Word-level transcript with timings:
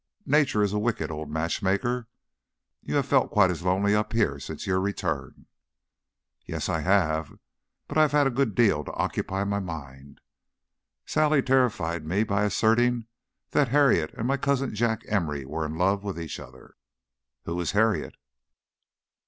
Nature 0.25 0.63
is 0.63 0.73
a 0.73 0.79
wicked 0.79 1.11
old 1.11 1.29
matchmaker. 1.29 2.07
You 2.81 2.95
have 2.95 3.05
felt 3.05 3.29
quite 3.29 3.51
as 3.51 3.61
lonely 3.61 3.93
up 3.93 4.13
here 4.13 4.39
since 4.39 4.65
your 4.65 4.79
return." 4.79 5.45
"Yes, 6.43 6.69
I 6.69 6.79
have! 6.79 7.37
But 7.87 7.99
I 7.99 8.01
have 8.01 8.11
had 8.11 8.25
a 8.25 8.31
good 8.31 8.55
deal 8.55 8.83
to 8.83 8.91
occupy 8.93 9.43
my 9.43 9.59
mind. 9.59 10.19
Sally 11.05 11.43
terrified 11.43 12.03
me 12.03 12.23
by 12.23 12.45
asserting 12.45 13.05
that 13.51 13.67
Harriet 13.67 14.11
and 14.15 14.27
my 14.27 14.37
cousin 14.37 14.73
Jack 14.73 15.03
Emory 15.07 15.45
were 15.45 15.67
in 15.67 15.77
love 15.77 16.03
with 16.03 16.19
each 16.19 16.39
other." 16.39 16.73
"Who 17.45 17.61
is 17.61 17.73
Harriet?" 17.73 18.15